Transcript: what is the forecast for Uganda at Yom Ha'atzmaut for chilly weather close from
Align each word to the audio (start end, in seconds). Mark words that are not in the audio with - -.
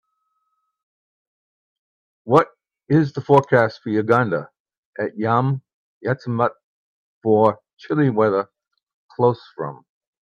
what 2.23 2.47
is 2.89 3.13
the 3.13 3.21
forecast 3.21 3.81
for 3.83 3.89
Uganda 3.89 4.49
at 4.99 5.15
Yom 5.15 5.61
Ha'atzmaut 6.03 6.51
for 7.21 7.59
chilly 7.77 8.09
weather 8.09 8.49
close 9.15 9.41
from 9.55 9.85